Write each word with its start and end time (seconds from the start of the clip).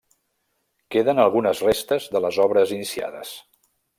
Queden 0.95 1.21
algunes 1.25 1.61
restes 1.67 2.09
de 2.17 2.23
les 2.27 2.39
obres 2.47 2.75
iniciades. 2.79 3.37